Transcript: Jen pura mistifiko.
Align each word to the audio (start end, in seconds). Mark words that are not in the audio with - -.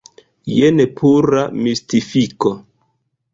Jen 0.53 0.81
pura 1.01 1.43
mistifiko. 1.67 2.55